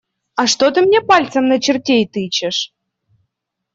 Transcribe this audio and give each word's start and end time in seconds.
А 0.35 0.45
что 0.53 0.69
ты 0.71 0.81
мне 0.85 0.99
пальцем 1.11 1.47
на 1.47 1.59
чертей 1.59 2.07
тычешь? 2.07 2.73